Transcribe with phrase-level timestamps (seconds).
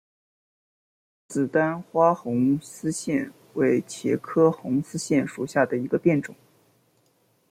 [1.27, 6.35] 紫单花红丝线为茄科红丝线属下的一个变种。